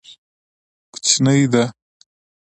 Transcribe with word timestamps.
کوچنی 0.93 1.41
ده. 1.53 1.63